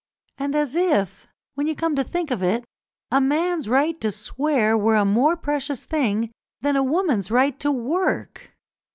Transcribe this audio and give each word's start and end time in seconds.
And 0.39 0.55
as 0.55 0.73
if, 0.73 1.27
when 1.53 1.67
you 1.67 1.75
come 1.75 1.95
to 1.95 2.03
think 2.03 2.31
of 2.31 2.41
it, 2.41 2.65
a 3.11 3.21
man's 3.21 3.69
right 3.69 4.01
to 4.01 4.11
swear 4.11 4.75
were 4.75 4.95
a 4.95 5.05
more 5.05 5.37
precious 5.37 5.85
thing 5.85 6.31
than 6.61 6.75
a 6.75 6.81
woman's 6.83 7.29
right 7.29 7.59
to 7.59 7.69
work! 7.71 8.55